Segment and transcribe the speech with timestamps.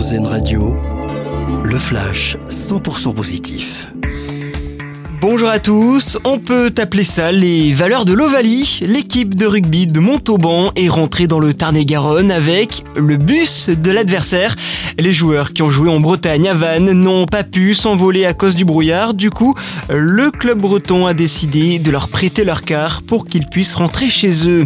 [0.00, 0.74] Radio,
[1.62, 3.86] le flash 100% positif.
[5.20, 8.80] Bonjour à tous, on peut appeler ça les valeurs de l'Ovalie.
[8.86, 14.56] L'équipe de rugby de Montauban est rentrée dans le Tarn-et-Garonne avec le bus de l'adversaire.
[14.98, 18.56] Les joueurs qui ont joué en Bretagne à Vannes n'ont pas pu s'envoler à cause
[18.56, 19.12] du brouillard.
[19.12, 19.54] Du coup,
[19.90, 24.48] le club breton a décidé de leur prêter leur car pour qu'ils puissent rentrer chez
[24.48, 24.64] eux.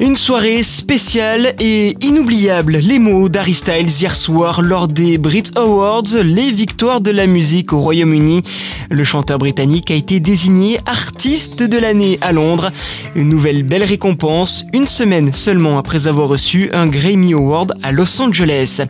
[0.00, 2.78] Une soirée spéciale et inoubliable.
[2.78, 7.72] Les mots d'Harry Styles hier soir lors des Brit Awards, les victoires de la musique
[7.72, 8.42] au Royaume-Uni.
[8.90, 12.70] Le chanteur britannique a été désigné artiste de l'année à Londres.
[13.14, 18.20] Une nouvelle belle récompense, une semaine seulement après avoir reçu un Grammy Award à Los
[18.20, 18.80] Angeles.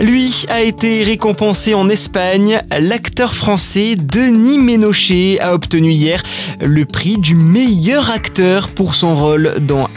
[0.00, 2.62] Lui a été récompensé en Espagne.
[2.78, 6.22] L'acteur français Denis Ménochet a obtenu hier
[6.60, 9.88] le prix du meilleur acteur pour son rôle dans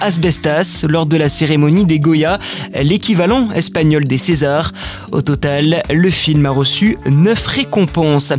[0.88, 2.38] Lors de la cérémonie des Goya,
[2.84, 4.74] l'équivalent espagnol des Césars.
[5.12, 8.32] Au total, le film a reçu 9 récompenses.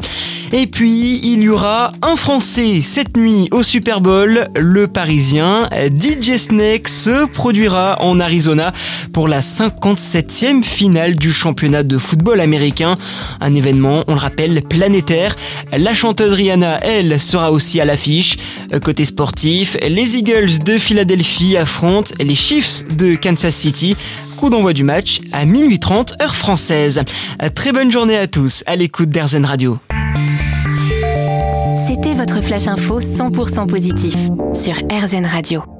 [0.53, 4.48] Et puis, il y aura un Français cette nuit au Super Bowl.
[4.55, 8.73] Le Parisien DJ Snake se produira en Arizona
[9.12, 12.95] pour la 57e finale du championnat de football américain.
[13.41, 15.34] Un événement, on le rappelle, planétaire.
[15.77, 18.36] La chanteuse Rihanna, elle, sera aussi à l'affiche.
[18.84, 21.56] Côté sportif, les Eagles de Philadelphie
[22.20, 23.97] les Chiefs de Kansas City.
[24.36, 27.02] Coup d'envoi du match à minuit 30 heure française.
[27.55, 29.78] Très bonne journée à tous à l'écoute d'Airzen Radio.
[31.86, 34.17] C'était votre flash info 100% positif
[34.52, 35.75] sur RZN Radio.